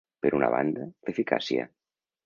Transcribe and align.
Per 0.25 0.31
una 0.37 0.49
banda, 0.53 0.89
l’eficàcia. 1.11 1.71